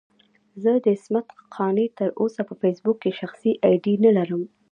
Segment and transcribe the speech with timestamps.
[0.63, 4.41] زه عصمت قانع تر اوسه په فېسبوک کې شخصي اې ډي نه لرم.